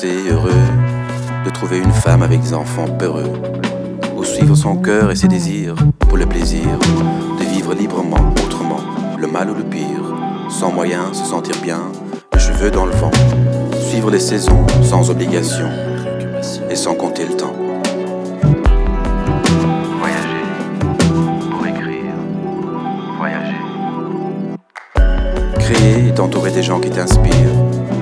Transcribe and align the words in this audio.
Divorcés, 0.00 0.30
heureux. 0.30 0.50
De 1.44 1.50
trouver 1.50 1.78
une 1.78 1.92
femme 1.92 2.22
avec 2.22 2.40
des 2.40 2.54
enfants 2.54 2.86
peureux 2.86 3.32
ou 4.16 4.24
suivre 4.24 4.54
son 4.54 4.76
cœur 4.76 5.10
et 5.10 5.16
ses 5.16 5.28
désirs 5.28 5.76
pour 6.00 6.16
le 6.18 6.26
plaisir 6.26 6.66
de 7.38 7.44
vivre 7.44 7.74
librement, 7.74 8.34
autrement, 8.44 8.80
le 9.18 9.26
mal 9.26 9.50
ou 9.50 9.54
le 9.54 9.62
pire, 9.62 10.14
sans 10.50 10.72
moyen, 10.72 11.12
se 11.12 11.24
sentir 11.24 11.54
bien, 11.62 11.80
les 12.34 12.40
cheveux 12.40 12.70
dans 12.70 12.86
le 12.86 12.92
vent, 12.92 13.10
suivre 13.88 14.10
les 14.10 14.20
saisons 14.20 14.66
sans 14.82 15.10
obligation 15.10 15.68
et 16.68 16.76
sans 16.76 16.94
compter 16.94 17.24
le 17.24 17.36
temps. 17.36 17.54
Voyager 19.98 20.44
pour 21.50 21.66
écrire. 21.66 22.14
Voyager. 23.16 23.56
Créer 25.60 26.08
et 26.08 26.14
t'entourer 26.14 26.50
des 26.50 26.62
gens 26.62 26.80
qui 26.80 26.90
t'inspirent, 26.90 27.32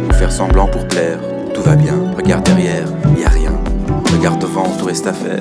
ou 0.09 0.13
faire 0.15 0.33
semblant 0.33 0.67
pour 0.67 0.89
plaire, 0.89 1.19
tout 1.57 1.63
va 1.63 1.75
bien, 1.75 1.95
regarde 2.15 2.45
derrière, 2.45 2.87
y 3.19 3.25
a 3.25 3.31
rien. 3.31 3.53
Regarde 4.13 4.39
devant, 4.41 4.69
tout 4.79 4.85
reste 4.85 5.07
à 5.07 5.15
faire. 5.15 5.41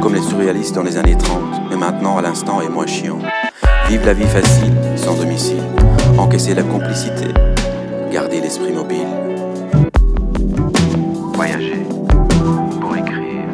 Comme 0.00 0.14
les 0.14 0.20
surréalistes 0.20 0.74
dans 0.74 0.82
les 0.82 0.96
années 0.96 1.16
30, 1.16 1.70
mais 1.70 1.76
maintenant 1.76 2.18
à 2.18 2.22
l'instant 2.22 2.60
est 2.60 2.68
moins 2.68 2.86
chiant. 2.86 3.18
Vivre 3.88 4.04
la 4.06 4.12
vie 4.12 4.26
facile, 4.26 4.72
sans 4.96 5.14
domicile. 5.14 5.62
Encaisser 6.18 6.54
la 6.54 6.64
complicité. 6.64 7.26
Garder 8.12 8.40
l'esprit 8.40 8.72
mobile. 8.72 9.06
Voyager 11.34 11.86
pour 12.80 12.96
écrire. 12.96 13.46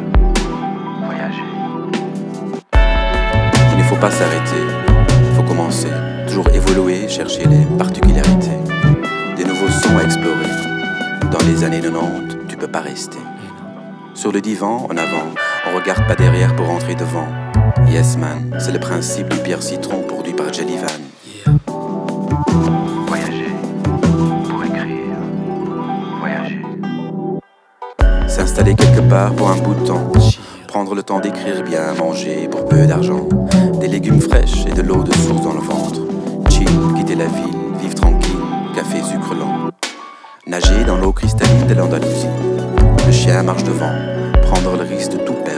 Voyager. 1.05 1.43
Il 3.71 3.77
ne 3.77 3.83
faut 3.83 3.97
pas 3.97 4.11
s'arrêter, 4.11 4.65
faut 5.35 5.43
commencer. 5.43 5.89
Toujours 6.27 6.49
évoluer, 6.49 7.07
chercher 7.07 7.45
les 7.45 7.65
particularités. 7.77 8.57
Des 9.37 9.45
nouveaux 9.45 9.69
sons 9.69 9.97
à 9.99 10.03
explorer. 10.03 10.58
Dans 11.31 11.45
les 11.45 11.63
années 11.63 11.79
90, 11.79 12.37
tu 12.47 12.57
peux 12.57 12.67
pas 12.67 12.79
rester. 12.79 13.19
Sur 14.15 14.31
le 14.31 14.41
divan, 14.41 14.87
en 14.89 14.97
avant, 14.97 15.27
on 15.71 15.75
regarde 15.75 16.07
pas 16.07 16.15
derrière 16.15 16.55
pour 16.55 16.67
entrer 16.69 16.95
devant. 16.95 17.27
Yes 17.87 18.17
man, 18.17 18.55
c'est 18.59 18.71
le 18.71 18.79
principe 18.79 19.29
du 19.29 19.37
Pierre 19.37 19.61
Citron 19.61 20.01
produit 20.07 20.33
par 20.33 20.51
Jellyvan. 20.51 20.87
Voyager 23.07 23.51
pour 24.43 24.63
écrire. 24.63 25.17
Voyager. 26.19 26.61
S'installer 28.27 28.73
quelque 28.73 29.07
part 29.07 29.33
pour 29.35 29.51
un 29.51 29.57
bout 29.57 29.75
de 29.75 29.85
temps. 29.85 30.11
Prendre 30.67 30.95
le 30.95 31.03
temps 31.03 31.19
d'écrire 31.19 31.63
bien, 31.63 31.93
manger 31.93 32.47
pour 32.49 32.65
peu 32.65 32.87
d'argent. 32.87 33.29
Des 33.79 33.87
légumes 33.87 34.21
fraîches 34.21 34.65
et 34.65 34.73
de 34.73 34.81
l'eau 34.81 35.03
de 35.03 35.13
source 35.13 35.43
dans 35.43 35.53
le 35.53 35.61
ventre. 35.61 36.01
Chill, 36.49 36.69
quitter 36.95 37.15
la 37.15 37.25
ville, 37.25 37.57
vivre 37.79 37.95
tranquille, 37.95 38.39
café 38.75 38.97
sucre 39.03 39.35
lent. 39.35 39.69
Dans 40.85 40.97
l'eau 40.97 41.13
cristalline 41.13 41.67
de 41.67 41.73
l'Andalousie. 41.73 42.27
Le 43.05 43.11
chien 43.13 43.43
marche 43.43 43.63
devant, 43.63 43.93
prendre 44.41 44.75
le 44.75 44.83
risque 44.83 45.13
de 45.13 45.17
tout 45.19 45.33
perdre 45.33 45.48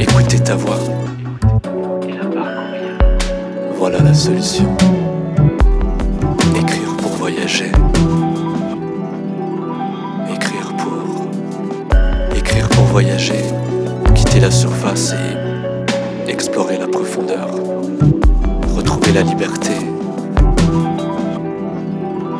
Écouter 0.00 0.38
ta 0.38 0.54
voix. 0.54 0.78
Voilà 3.76 3.98
la 4.00 4.14
solution. 4.14 4.66
Écrire 6.54 6.96
pour 6.98 7.10
voyager. 7.12 7.72
Écrire 10.32 10.72
pour... 10.76 12.36
Écrire 12.36 12.68
pour 12.68 12.84
voyager. 12.84 13.42
Quitter 14.14 14.40
la 14.40 14.50
surface 14.50 15.14
et 16.26 16.30
explorer 16.30 16.78
la 16.78 16.86
profondeur. 16.86 17.48
Retrouver 18.76 19.12
la 19.12 19.22
liberté. 19.22 19.72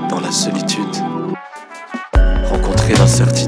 Dans 0.08 0.20
la 0.20 0.30
solitude. 0.30 0.84
Rencontrer 2.50 2.94
l'incertitude 2.94 3.47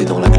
dans 0.00 0.18
la 0.18 0.31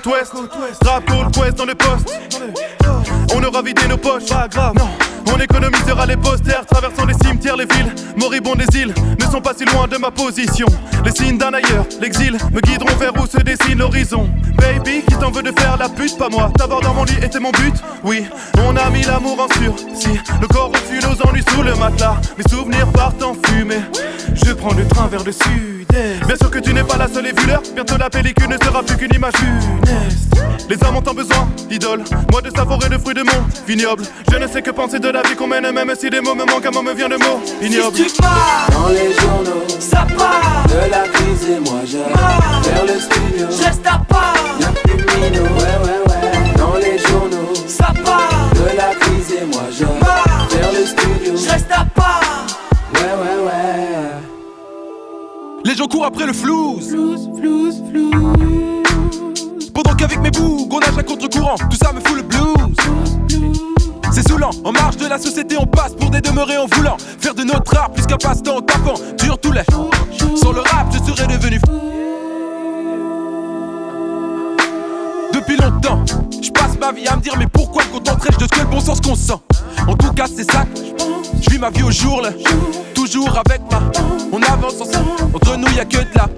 côte 0.00 0.12
ouest. 0.12 0.32
Rap 0.84 1.04
Quest 1.32 1.56
dans 1.56 1.64
le 1.64 1.74
poste. 1.74 2.12
On 3.34 3.42
aura 3.42 3.62
vidé 3.62 3.86
nos 3.88 3.96
poches. 3.96 4.28
Pas 4.28 4.48
grave. 4.48 4.74
Non. 4.76 4.88
On 5.32 5.38
économisera 5.38 6.06
les 6.06 6.16
posters, 6.16 6.66
traversant 6.66 7.04
les 7.06 7.14
cimetières, 7.14 7.56
les 7.56 7.66
villes. 7.66 7.94
Moribonds 8.16 8.56
des 8.56 8.66
îles 8.78 8.94
ne 9.18 9.24
sont 9.30 9.40
pas 9.40 9.52
si 9.56 9.64
loin 9.64 9.86
de 9.86 9.96
ma 9.96 10.10
position. 10.10 10.66
Les 11.04 11.12
signes 11.12 11.38
d'un 11.38 11.52
ailleurs, 11.54 11.86
l'exil, 12.00 12.36
me 12.52 12.60
guideront 12.60 12.96
vers 12.96 13.12
où 13.14 13.26
se 13.26 13.38
dessine 13.38 13.78
l'horizon. 13.78 14.28
Baby, 14.56 15.02
qui 15.06 15.16
t'en 15.16 15.30
veut 15.30 15.42
de 15.42 15.52
faire 15.58 15.76
la 15.78 15.88
pute, 15.88 16.18
pas 16.18 16.28
moi. 16.28 16.50
T'avoir 16.56 16.80
dans 16.80 16.94
mon 16.94 17.04
lit 17.04 17.16
était 17.22 17.38
mon 17.38 17.52
but. 17.52 17.74
Oui, 18.02 18.26
on 18.66 18.76
a 18.76 18.90
mis 18.90 19.02
l'amour 19.02 19.38
en 19.40 19.48
sursis. 19.54 20.18
Le 20.40 20.48
corps 20.48 20.70
au-dessus, 20.70 21.06
nos 21.06 21.28
ennuis 21.28 21.44
sous 21.54 21.62
le 21.62 21.74
matelas. 21.76 22.16
Mes 22.36 22.44
souvenirs 22.50 22.90
partent 22.92 23.22
en 23.22 23.34
fumée. 23.46 23.82
Je 24.34 24.52
prends 24.52 24.74
le 24.74 24.86
train 24.88 25.06
vers 25.06 25.22
le 25.22 25.32
sud. 25.32 25.79
Bien 25.92 26.36
sûr 26.36 26.50
que 26.50 26.58
tu 26.58 26.72
n'es 26.72 26.84
pas 26.84 26.96
la 26.96 27.08
seule 27.08 27.26
et 27.26 27.32
vu 27.32 27.46
l'heure. 27.46 27.62
Bientôt 27.74 27.96
la 27.98 28.08
pellicule 28.10 28.48
ne 28.48 28.56
sera 28.64 28.82
plus 28.82 28.96
qu'une 28.96 29.14
image 29.14 29.32
funeste. 29.34 30.34
Les 30.68 30.76
hommes 30.86 30.96
ont 30.96 31.02
tant 31.02 31.14
besoin 31.14 31.48
d'idole. 31.68 32.02
Moi 32.30 32.40
de 32.42 32.50
savourer 32.50 32.88
le 32.88 32.98
fruit 32.98 33.14
de 33.14 33.22
mon 33.22 33.44
vignoble. 33.66 34.04
Je 34.30 34.36
ne 34.36 34.46
sais 34.46 34.62
que 34.62 34.70
penser 34.70 35.00
de 35.00 35.08
la 35.08 35.22
vie 35.22 35.34
qu'on 35.34 35.48
mène, 35.48 35.70
même 35.72 35.92
si 35.98 36.08
des 36.10 36.20
mots 36.20 36.34
me 36.34 36.44
manquent, 36.44 36.66
un 36.66 36.70
mot 36.70 36.82
me 36.82 36.94
vient 36.94 37.08
de 37.08 37.16
mots 37.16 37.40
ignoble. 37.60 37.96
Si 37.96 38.04
tu 38.12 38.22
pars, 38.22 38.68
Dans 38.72 38.88
les 38.88 39.12
journaux, 39.14 39.64
ça 39.80 40.06
part, 40.16 40.64
de 40.68 40.90
la 40.90 41.08
crise 41.08 41.50
et 41.56 41.60
moi 41.60 41.80
je 41.84 41.98
vers 42.68 42.84
le 42.84 43.00
studio. 43.00 43.46
je 43.50 43.64
reste 43.64 43.86
à 43.86 43.98
part, 44.08 44.34
ouais, 44.60 45.30
ouais, 45.30 46.00
ouais. 46.06 46.54
Dans 46.56 46.76
les 46.76 46.98
journaux, 46.98 47.52
ça 47.66 47.92
part, 48.04 48.50
de 48.54 48.76
la 48.76 48.94
crise 48.94 49.19
Les 55.64 55.74
gens 55.74 55.86
courent 55.86 56.06
après 56.06 56.26
le 56.26 56.32
flouze. 56.32 56.96
Pendant 59.74 59.94
qu'avec 59.94 60.18
mes 60.20 60.30
bougs, 60.30 60.72
on 60.72 60.80
nage 60.80 60.96
à 60.96 61.02
contre-courant, 61.02 61.56
tout 61.70 61.76
ça 61.76 61.92
me 61.92 62.00
fout 62.00 62.16
le 62.16 62.22
blues. 62.22 62.76
C'est 64.12 64.26
saoulant, 64.26 64.50
en 64.64 64.72
marge 64.72 64.96
de 64.96 65.06
la 65.06 65.18
société, 65.18 65.56
on 65.58 65.66
passe 65.66 65.92
pour 65.94 66.10
des 66.10 66.20
demeurés 66.20 66.56
en 66.56 66.66
voulant 66.66 66.96
faire 67.18 67.34
de 67.34 67.44
notre 67.44 67.76
art 67.76 67.90
plus 67.90 68.06
qu'un 68.06 68.16
passe-temps 68.16 68.56
en 68.56 68.60
tapant 68.62 68.94
dur 69.18 69.38
tous 69.38 69.52
les. 69.52 69.62
Sans 70.36 70.52
le 70.52 70.60
rap, 70.60 70.92
je 70.92 71.12
serais 71.12 71.26
devenu 71.26 71.58
fou. 71.58 71.80
Depuis 75.32 75.56
longtemps, 75.56 76.04
je 76.42 76.50
passe 76.50 76.78
ma 76.80 76.92
vie 76.92 77.06
à 77.06 77.16
me 77.16 77.22
dire 77.22 77.34
mais 77.38 77.46
pourquoi 77.46 77.84
me 77.84 77.90
contenterais-je 77.90 78.38
de 78.38 78.44
ce 78.44 78.48
que 78.48 78.60
le 78.60 78.66
bon 78.66 78.80
sens 78.80 79.00
qu'on 79.00 79.14
sent? 79.14 79.40
En 79.86 79.94
tout 79.94 80.12
cas, 80.12 80.26
c'est 80.26 80.50
ça. 80.50 80.64
que 80.64 81.19
Je 81.42 81.50
vis 81.50 81.58
ma 81.58 81.70
vie 81.70 81.82
au 81.82 81.90
jour 81.90 82.22
le 82.22 82.30
toujours 82.94 83.30
avec 83.46 83.60
ma. 83.70 83.80
On 84.32 84.42
avance 84.42 84.80
ensemble, 84.80 85.34
entre 85.34 85.56
nous 85.56 85.68
y 85.74 85.80
a 85.80 85.84
que 85.84 85.98
de 85.98 86.08
la. 86.14 86.28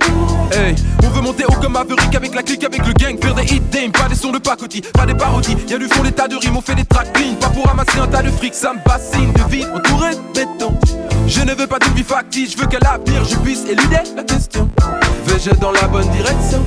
Hey, 0.56 0.74
on 1.02 1.08
veut 1.08 1.20
monter 1.22 1.44
haut 1.44 1.60
comme 1.60 1.72
Maverick 1.72 2.14
avec 2.14 2.34
la 2.34 2.42
clique, 2.42 2.64
avec 2.64 2.86
le 2.86 2.92
gang, 2.92 3.18
faire 3.20 3.34
des 3.34 3.44
hit 3.44 3.92
pas 3.92 4.08
des 4.08 4.14
sons 4.14 4.30
de 4.30 4.38
pacotille, 4.38 4.82
pas 4.94 5.06
des 5.06 5.14
parodies. 5.14 5.56
Y'a 5.68 5.78
du 5.78 5.88
fond 5.88 6.02
des 6.02 6.12
tas 6.12 6.28
de 6.28 6.36
rimes, 6.36 6.56
on 6.56 6.60
fait 6.60 6.74
des 6.74 6.84
tracks 6.84 7.12
clean, 7.12 7.34
pas 7.40 7.48
pour 7.48 7.66
ramasser 7.66 7.98
un 7.98 8.06
tas 8.06 8.22
de 8.22 8.30
fric, 8.30 8.54
ça 8.54 8.72
me 8.72 8.78
bassine 8.84 9.32
de 9.32 9.42
vie 9.50 9.64
entouré 9.74 10.10
de 10.10 10.34
béton. 10.34 10.78
Je 11.26 11.40
ne 11.40 11.54
veux 11.54 11.66
pas 11.66 11.78
d'une 11.78 11.94
vie 11.94 12.04
factice, 12.04 12.52
je 12.52 12.58
veux 12.58 12.66
qu'à 12.66 12.78
l'avenir 12.80 13.24
je 13.24 13.36
puisse 13.36 13.64
éluder 13.64 14.02
la 14.16 14.22
question. 14.22 14.68
Vais-je 15.26 15.50
dans 15.56 15.72
la 15.72 15.88
bonne 15.88 16.08
direction? 16.10 16.62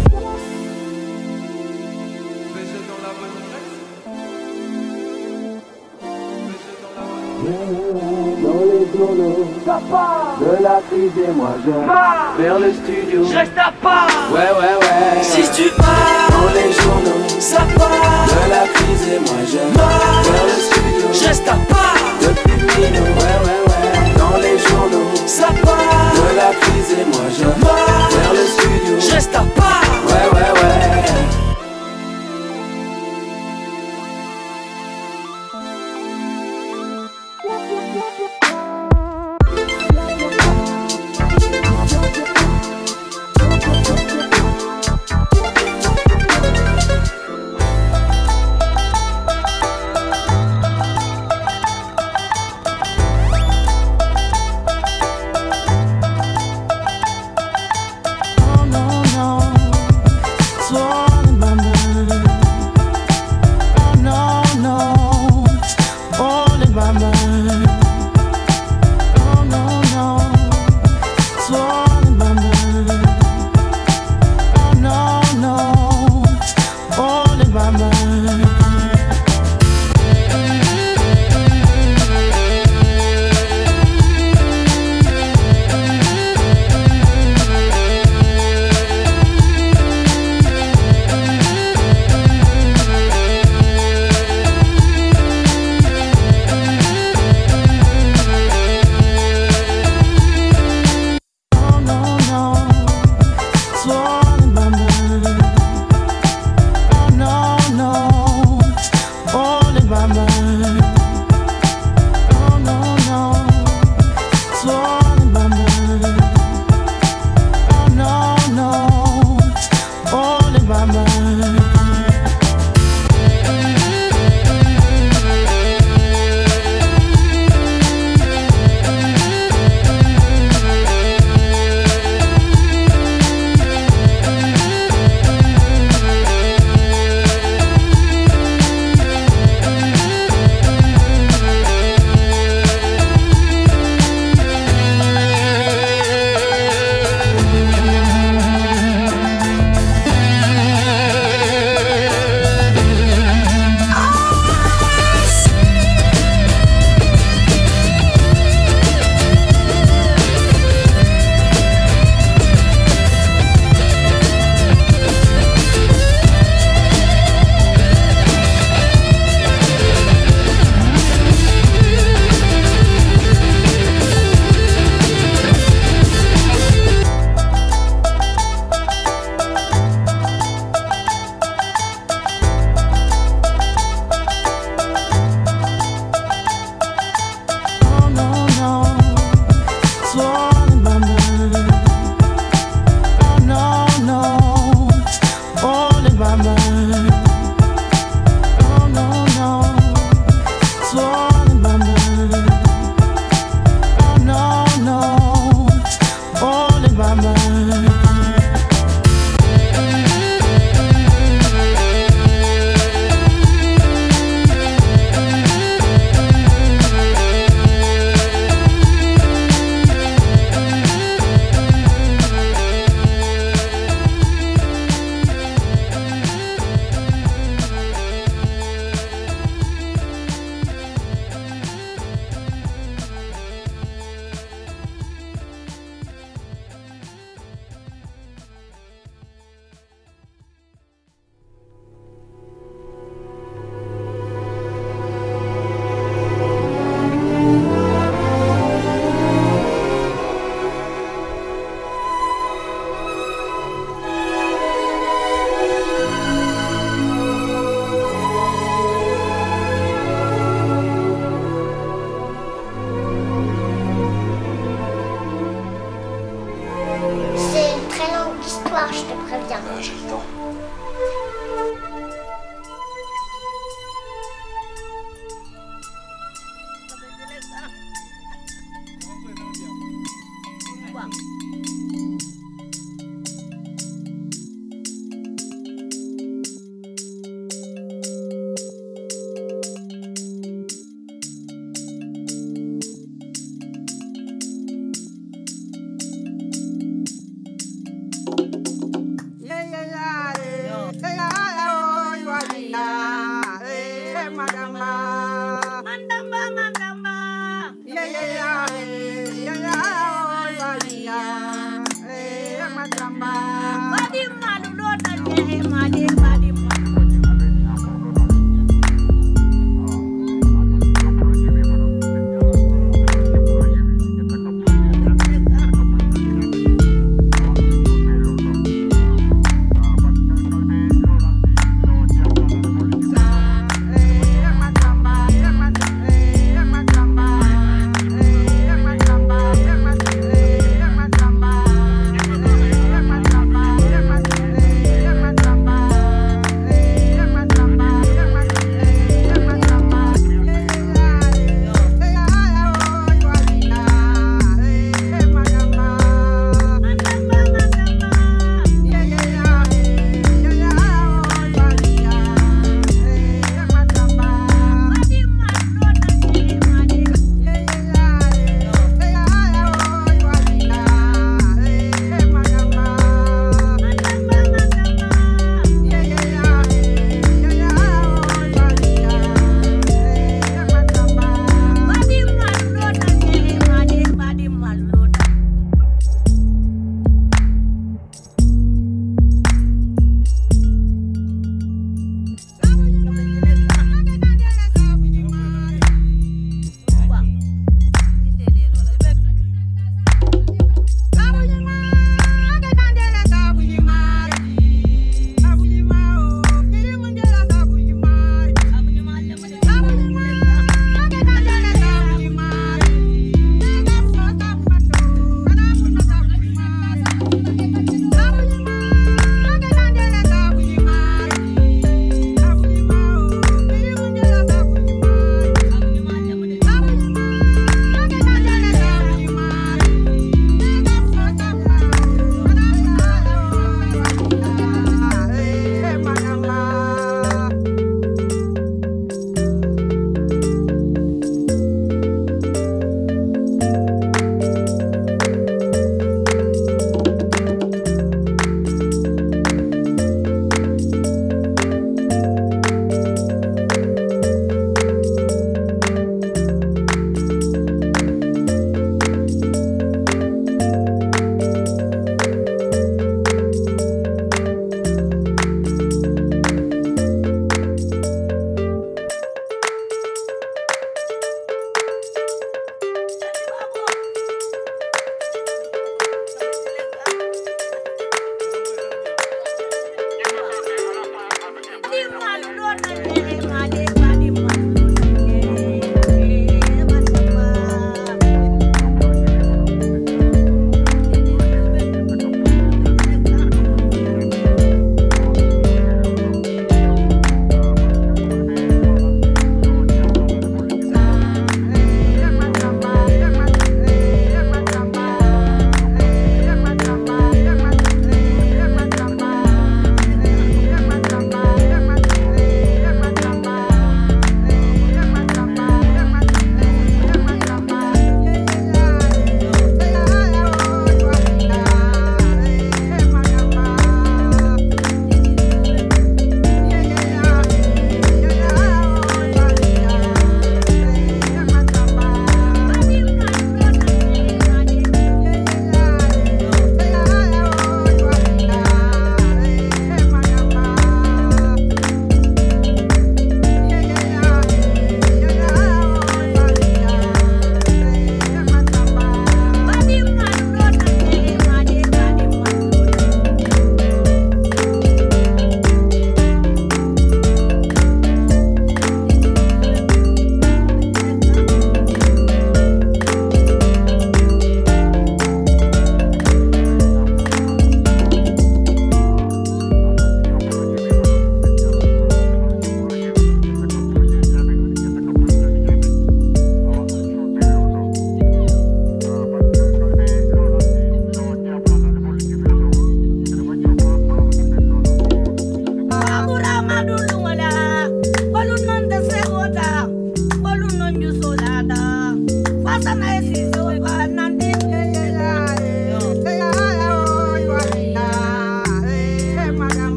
Dans 7.46 8.62
les 8.72 8.98
journaux, 8.98 9.46
de 9.66 10.64
la 10.64 10.80
crise 10.90 11.12
et 11.28 11.32
moi 11.32 11.50
je 11.64 12.42
vers 12.44 12.60
le 12.60 12.72
studio. 12.74 13.24
Je 13.30 13.36
reste 13.38 13.52
à 13.58 13.72
part, 13.84 14.08
Ouais, 14.34 14.40
ouais, 14.40 14.76
ouais. 14.82 15.22
si 15.24 15.42
tu 15.52 15.70
pars, 15.76 16.30
Dans 16.32 16.54
les 16.54 16.72
journaux, 16.74 17.28
ça 17.40 17.60
part, 17.78 18.26
de 18.28 18.50
la 18.50 18.68
crise 18.74 19.08
et 19.14 19.20
moi 19.20 19.40
je 19.46 19.58
vers 19.58 20.46
le 20.46 20.58
studio. 20.62 21.08
je 21.14 21.28
reste 21.28 21.48
à 21.48 21.58
part, 21.72 21.96
Depuis 22.22 22.56
Mino, 22.56 23.02
ouais, 23.04 23.38
ouais, 23.46 23.62
ouais. 23.68 24.18
Dans 24.18 24.38
les 24.40 24.58
journaux, 24.58 25.12
ça 25.28 25.48
part, 25.64 26.14
de 26.16 26.36
la 26.36 26.52
crise 26.60 26.92
et 27.00 27.06
moi 27.06 27.26
je 27.30 27.44
vers 27.46 28.34
le 28.34 28.46
studio. 28.48 29.00
je 29.00 29.14
reste 29.14 29.36
à 29.36 29.44
part. 29.56 29.84
Ouais, 30.08 30.28
ouais, 30.34 30.52
ouais. 30.62 31.45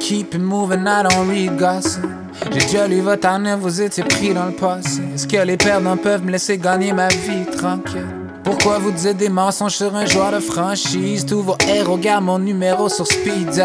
Keep 0.00 0.34
it 0.34 0.40
moving, 0.40 0.86
I 0.86 1.02
don't 1.02 1.28
read 1.28 1.58
gossip. 1.58 2.04
J'ai 2.52 2.60
déjà 2.60 2.86
lu 2.86 3.00
votre 3.00 3.26
année, 3.28 3.54
vous 3.58 3.82
étiez 3.82 4.04
pris 4.04 4.32
dans 4.32 4.46
le 4.46 4.52
passé. 4.52 5.02
Est-ce 5.14 5.26
que 5.26 5.36
les 5.38 5.56
perdants 5.56 5.96
peuvent 5.96 6.24
me 6.24 6.30
laisser 6.30 6.58
gagner 6.58 6.92
ma 6.92 7.08
vie 7.08 7.44
tranquille? 7.56 8.06
Pourquoi 8.44 8.78
vous 8.78 8.92
dites 8.92 9.16
des 9.16 9.28
mensonges 9.28 9.74
sur 9.74 9.94
un 9.96 10.06
joueur 10.06 10.30
de 10.30 10.38
franchise? 10.38 11.26
Tous 11.26 11.42
vos 11.42 11.56
héros 11.68 11.96
gardent 11.96 12.26
mon 12.26 12.38
numéro 12.38 12.88
sur 12.88 13.06
speed. 13.06 13.64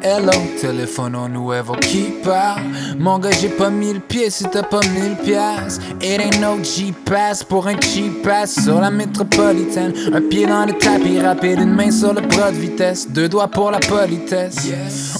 Hello, 0.00 0.30
téléphone 0.60 1.16
au 1.16 1.28
nouveau 1.28 1.74
parle. 2.22 2.62
Mon 3.00 3.18
gars, 3.18 3.32
j'ai 3.32 3.48
pas 3.48 3.68
mis 3.68 3.92
le 3.92 3.98
pied 3.98 4.30
si 4.30 4.44
t'as 4.44 4.62
pas 4.62 4.80
mille 4.94 5.16
pièces. 5.24 5.80
It 6.00 6.20
ain't 6.20 6.40
no 6.40 6.62
G-Pass 6.62 7.42
pour 7.42 7.66
un 7.66 7.74
cheap 7.80 8.22
pass 8.22 8.62
sur 8.62 8.80
la 8.80 8.92
métropolitaine. 8.92 9.92
Un 10.12 10.20
pied 10.20 10.46
dans 10.46 10.66
le 10.66 10.74
tapis 10.74 11.18
rapide, 11.18 11.58
une 11.60 11.74
main 11.74 11.90
sur 11.90 12.14
le 12.14 12.20
bras 12.20 12.52
de 12.52 12.56
vitesse. 12.56 13.08
Deux 13.10 13.28
doigts 13.28 13.48
pour 13.48 13.72
la 13.72 13.80
politesse. 13.80 14.68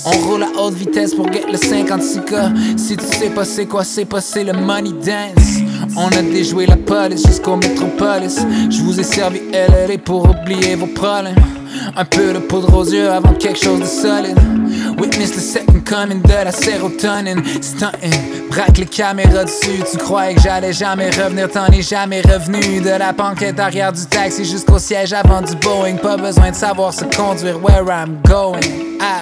On 0.05 0.17
roule 0.29 0.45
à 0.45 0.61
haute 0.61 0.75
vitesse 0.75 1.13
pour 1.13 1.33
get 1.33 1.47
le 1.51 1.59
56K. 1.59 2.79
Si 2.79 2.97
tu 2.97 3.05
sais 3.05 3.31
pas 3.31 3.45
c'est 3.45 3.67
quoi, 3.67 3.83
c'est 3.83 4.05
pas 4.05 4.21
c'est 4.21 4.45
le 4.45 4.53
money 4.53 4.93
dance. 4.93 5.59
On 5.97 6.07
a 6.07 6.23
déjoué 6.23 6.67
la 6.67 6.77
police 6.77 7.27
jusqu'au 7.27 7.57
métropolis. 7.57 8.39
Je 8.71 8.81
vous 8.83 9.01
ai 9.01 9.05
servi 9.05 9.41
LRE 9.53 9.99
pour 10.05 10.31
oublier 10.31 10.77
vos 10.77 10.87
problèmes. 10.87 11.35
Un 11.97 12.05
peu 12.05 12.33
de 12.33 12.39
poudre 12.39 12.77
aux 12.77 12.85
yeux 12.85 13.11
avant 13.11 13.33
quelque 13.35 13.59
chose 13.59 13.81
de 13.81 13.85
solide. 13.85 14.39
Witness 14.99 15.31
the 15.31 15.41
second 15.41 15.85
coming 15.87 16.21
de 16.23 16.45
la 16.45 16.51
sérotonine. 16.51 17.43
Stunting, 17.63 18.49
braque 18.51 18.79
les 18.79 18.87
caméras 18.87 19.45
dessus. 19.45 19.83
Tu 19.91 19.97
croyais 19.99 20.35
que 20.35 20.41
j'allais 20.41 20.73
jamais 20.73 21.11
revenir, 21.11 21.49
t'en 21.51 21.67
es 21.67 21.83
jamais 21.83 22.21
revenu. 22.21 22.81
De 22.81 22.91
la 22.91 23.13
banquette 23.13 23.61
arrière 23.61 23.93
du 23.93 24.05
taxi 24.07 24.45
jusqu'au 24.45 24.79
siège 24.79 25.13
avant 25.13 25.41
du 25.43 25.55
Boeing. 25.57 25.97
Pas 25.97 26.17
besoin 26.17 26.51
de 26.51 26.57
savoir 26.57 26.93
se 26.93 27.05
conduire 27.05 27.63
where 27.63 27.89
I'm 27.89 28.21
going. 28.25 28.99
I 29.01 29.21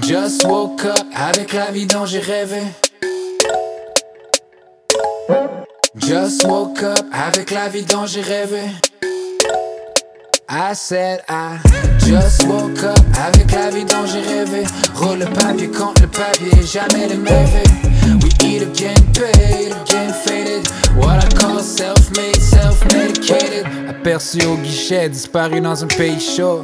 just 0.00 0.44
woke 0.44 0.84
up 0.84 1.06
avec 1.14 1.52
la 1.52 1.72
vie 1.72 1.86
dont 1.86 2.06
j'ai 2.06 2.20
rêvé. 2.20 2.62
Just 5.96 6.44
woke 6.44 6.82
up 6.82 7.04
avec 7.12 7.50
la 7.50 7.68
vie 7.68 7.82
dont 7.82 8.06
j'ai 8.06 8.20
rêvé. 8.20 8.60
I 10.48 10.74
said 10.74 11.22
I 11.28 11.58
just 12.06 12.46
woke 12.46 12.82
up 12.84 12.98
avec 13.18 13.50
la 13.52 13.70
vie 13.70 13.84
dont 13.84 14.06
j'ai 14.06 14.20
rêvé. 14.20 14.64
Roule 14.94 15.18
le 15.18 15.26
papier 15.26 15.68
contre 15.68 16.02
le 16.02 16.08
papier, 16.08 16.62
jamais 16.62 17.08
les 17.08 17.16
mauvais. 17.16 17.64
We 18.22 18.30
eat 18.44 18.62
again, 18.62 18.94
paid, 19.12 19.72
again 19.72 20.12
faded. 20.24 20.68
What 20.96 21.24
I 21.24 21.28
call 21.34 21.60
self-made, 21.60 22.40
self-medicated. 22.40 23.66
Aperçu 23.88 24.44
au 24.46 24.56
guichet, 24.56 25.08
disparu 25.08 25.60
dans 25.60 25.82
un 25.82 25.88
pays 25.88 26.20
chaud. 26.20 26.62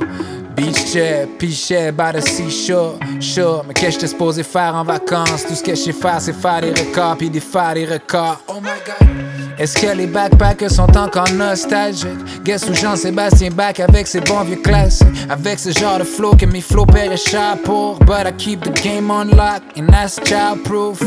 Beach 0.55 0.93
chair, 0.93 1.26
pichet, 1.38 1.93
by 1.93 2.12
the 2.12 2.20
seashore, 2.20 2.99
sure. 3.20 3.64
Mais 3.66 3.74
qu'est-ce 3.74 3.86
que 3.86 3.93
j'étais 3.93 4.07
supposé 4.09 4.43
faire 4.43 4.74
en 4.74 4.84
vacances? 4.84 5.47
Tout 5.49 5.55
ce 5.55 5.62
que 5.62 5.74
je 5.74 5.80
sais 5.80 5.93
faire, 5.93 6.20
c'est 6.20 6.34
faire 6.34 6.61
des 6.61 6.70
records, 6.70 7.16
puis 7.16 7.30
des 7.30 7.40
faire 7.40 7.74
des 7.74 7.86
records. 7.86 8.40
Oh 8.49 8.61
my 8.61 8.68
god. 8.84 9.32
Est-ce 9.62 9.76
que 9.76 9.96
les 9.96 10.08
backpackers 10.08 10.72
sont 10.72 10.96
encore 10.96 11.30
nostalgiques? 11.34 12.08
Guess 12.42 12.68
où 12.68 12.74
Jean-Sébastien 12.74 13.50
back 13.50 13.78
avec 13.78 14.08
ses 14.08 14.18
bons 14.18 14.42
vieux 14.42 14.56
classiques? 14.56 15.06
Avec 15.30 15.60
ce 15.60 15.70
genre 15.70 16.00
de 16.00 16.02
flow 16.02 16.34
que 16.34 16.46
mes 16.46 16.64
paieraient 16.92 17.16
cher 17.16 17.56
pour. 17.62 18.00
But 18.00 18.26
I 18.26 18.32
keep 18.36 18.62
the 18.64 18.72
game 18.82 19.08
on 19.08 19.26
lock 19.36 19.62
and 19.78 19.86
that's 19.86 20.18
childproof. 20.24 21.00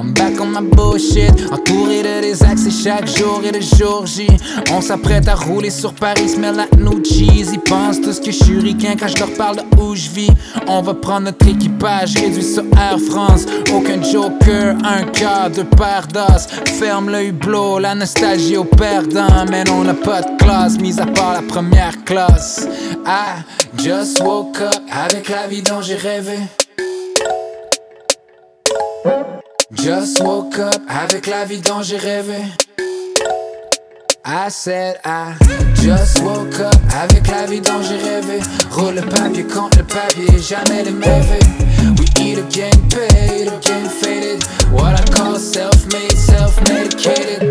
I'm 0.00 0.12
back 0.14 0.40
on 0.40 0.46
my 0.46 0.68
bullshit, 0.74 1.30
entouré 1.52 2.02
de 2.02 2.22
des 2.22 2.42
accès 2.42 2.72
chaque 2.72 3.06
jour 3.06 3.40
et 3.44 3.52
de 3.52 3.60
jour 3.60 4.04
J. 4.04 4.26
On 4.72 4.80
s'apprête 4.80 5.28
à 5.28 5.36
rouler 5.36 5.70
sur 5.70 5.94
Paris, 5.94 6.28
smell 6.28 6.56
like 6.56 6.76
new 6.76 7.00
cheese. 7.04 7.52
Ils 7.52 8.00
tout 8.00 8.12
ce 8.12 8.20
que 8.20 8.32
je 8.32 8.42
suis 8.42 8.76
quand 8.76 9.06
je 9.06 9.18
leur 9.18 9.32
parle 9.34 9.58
de 9.58 9.80
où 9.80 9.94
je 9.94 10.10
vis. 10.10 10.30
On 10.66 10.82
va 10.82 10.94
prendre 10.94 11.26
notre 11.26 11.46
équipage, 11.46 12.14
réduit 12.16 12.42
sur 12.42 12.64
Air 12.76 12.98
France. 13.08 13.46
Aucun 13.72 14.02
joker, 14.02 14.74
un 14.84 15.04
quart, 15.04 15.50
deux 15.50 15.62
paires 15.64 16.08
d'os. 16.12 16.48
Ferme 16.80 17.10
le 17.10 17.26
hublot, 17.26 17.78
la 17.78 17.91
nostalgie 17.94 18.56
au 18.56 18.64
perdant. 18.64 19.44
Mais 19.50 19.68
on 19.70 19.84
n'a 19.84 19.94
pas 19.94 20.22
de 20.22 20.36
classe, 20.38 20.78
mis 20.78 20.98
à 21.00 21.06
part 21.06 21.32
la 21.32 21.42
première 21.42 22.04
classe. 22.04 22.66
I 23.06 23.42
just 23.76 24.20
woke 24.20 24.60
up 24.60 24.82
avec 24.90 25.28
la 25.28 25.46
vie 25.46 25.62
dont 25.62 25.80
j'ai 25.80 25.96
rêvé. 25.96 26.38
Just 29.74 30.20
woke 30.20 30.58
up 30.58 30.80
avec 30.88 31.26
la 31.26 31.44
vie 31.44 31.60
dont 31.60 31.82
j'ai 31.82 31.96
rêvé. 31.96 32.42
I 34.24 34.48
said 34.48 35.00
I 35.04 35.34
just 35.82 36.22
woke 36.22 36.60
up 36.60 36.74
avec 36.94 37.26
la 37.28 37.44
vie 37.46 37.60
dont 37.60 37.82
j'ai 37.82 37.96
rêvé. 37.96 38.40
Roule 38.70 38.94
le 38.94 39.02
papier 39.02 39.44
contre 39.44 39.78
le 39.78 39.84
papier, 39.84 40.38
jamais 40.38 40.84
les 40.84 40.92
mauvais. 40.92 41.40
We 41.98 42.06
eat 42.20 42.38
again, 42.38 42.70
paid, 42.88 43.48
again 43.48 43.88
faded. 43.88 44.44
What 44.70 45.00
I 45.00 45.04
call 45.12 45.38
self-made, 45.38 46.16
self-medicated. 46.16 47.42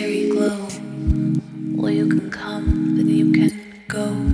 Light, 0.00 0.30
glow. 0.30 0.68
Well, 1.74 1.90
you 1.90 2.08
can 2.08 2.30
come, 2.30 2.96
then 2.96 3.08
you 3.08 3.32
can 3.32 3.82
go. 3.88 4.25